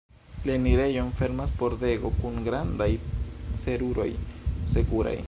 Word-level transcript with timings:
La 0.49 0.53
enirejon 0.59 1.11
fermas 1.19 1.53
pordego 1.59 2.11
kun 2.23 2.41
grandaj 2.49 2.89
seruroj 3.65 4.11
sekuraj. 4.77 5.17